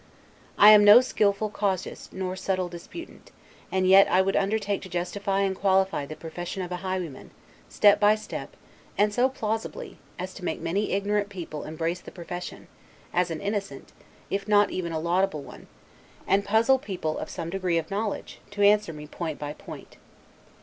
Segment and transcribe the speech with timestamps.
[0.57, 3.29] I am no skillful casuist nor subtle disputant;
[3.71, 7.29] and yet I would undertake to justify and qualify the profession of a highwayman,
[7.69, 8.55] step by step,
[8.97, 12.67] and so plausibly, as to make many ignorant people embrace the profession,
[13.13, 13.93] as an innocent,
[14.31, 15.67] if not even a laudable one;
[16.25, 19.97] and puzzle people of some degree of knowledge, to answer me point by point.